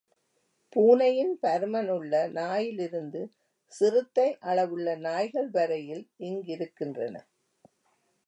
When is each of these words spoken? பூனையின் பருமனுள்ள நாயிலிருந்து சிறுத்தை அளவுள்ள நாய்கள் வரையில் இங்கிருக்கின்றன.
பூனையின் 0.75 1.33
பருமனுள்ள 1.41 2.13
நாயிலிருந்து 2.31 3.21
சிறுத்தை 3.71 4.37
அளவுள்ள 4.41 4.95
நாய்கள் 4.95 5.49
வரையில் 5.49 6.03
இங்கிருக்கின்றன. 6.19 7.15